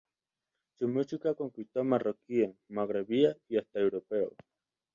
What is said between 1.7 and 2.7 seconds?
marroquíes,